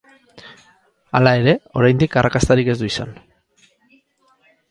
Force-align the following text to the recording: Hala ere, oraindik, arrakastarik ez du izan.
Hala 1.19 1.33
ere, 1.41 1.53
oraindik, 1.81 2.17
arrakastarik 2.21 2.73
ez 2.75 2.77
du 2.81 2.89
izan. 2.93 3.13